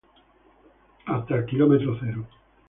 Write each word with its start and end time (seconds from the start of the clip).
Hasta 1.05 1.35
el 1.35 1.45
km. 1.45 2.27